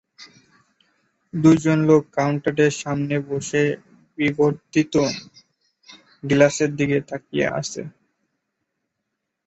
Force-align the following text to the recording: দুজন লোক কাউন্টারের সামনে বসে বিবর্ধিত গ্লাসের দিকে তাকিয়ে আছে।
দুজন 1.33 1.79
লোক 1.89 2.03
কাউন্টারের 2.15 2.73
সামনে 2.81 3.15
বসে 3.29 3.63
বিবর্ধিত 4.17 4.93
গ্লাসের 6.23 6.71
দিকে 6.79 6.97
তাকিয়ে 7.09 7.47
আছে। 7.59 7.81